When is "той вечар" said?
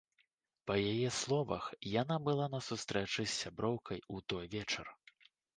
4.35-4.85